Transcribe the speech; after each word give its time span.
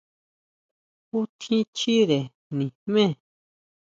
¿Jú 1.09 1.19
tjín 1.39 1.65
chire 1.77 2.19
nijmé? 2.57 3.03